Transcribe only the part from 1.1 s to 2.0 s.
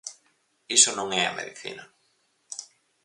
é a medicina.